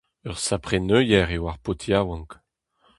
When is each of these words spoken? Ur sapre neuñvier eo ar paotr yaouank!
Ur 0.29 0.35
sapre 0.45 0.75
neuñvier 0.79 1.29
eo 1.35 1.43
ar 1.51 1.59
paotr 1.63 1.87
yaouank! 1.89 2.31